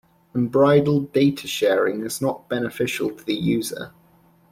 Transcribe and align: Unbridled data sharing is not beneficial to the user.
Unbridled 0.33 1.13
data 1.13 1.45
sharing 1.47 2.03
is 2.03 2.23
not 2.23 2.49
beneficial 2.49 3.11
to 3.11 3.23
the 3.23 3.35
user. 3.35 3.93